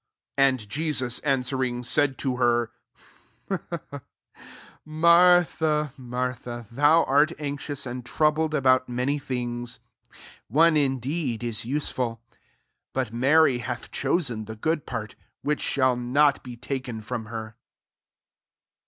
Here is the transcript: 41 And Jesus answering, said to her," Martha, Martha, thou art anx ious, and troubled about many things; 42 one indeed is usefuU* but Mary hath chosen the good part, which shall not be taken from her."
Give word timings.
41 0.35 0.49
And 0.59 0.67
Jesus 0.67 1.19
answering, 1.19 1.83
said 1.83 2.17
to 2.17 2.37
her," 2.37 2.71
Martha, 4.83 5.93
Martha, 5.95 6.65
thou 6.71 7.03
art 7.03 7.33
anx 7.37 7.69
ious, 7.69 7.85
and 7.85 8.03
troubled 8.03 8.55
about 8.55 8.89
many 8.89 9.19
things; 9.19 9.77
42 10.09 10.19
one 10.47 10.75
indeed 10.75 11.43
is 11.43 11.65
usefuU* 11.65 12.17
but 12.93 13.13
Mary 13.13 13.59
hath 13.59 13.91
chosen 13.91 14.45
the 14.45 14.55
good 14.55 14.87
part, 14.87 15.13
which 15.43 15.61
shall 15.61 15.95
not 15.95 16.41
be 16.43 16.57
taken 16.57 17.01
from 17.01 17.27
her." 17.27 17.55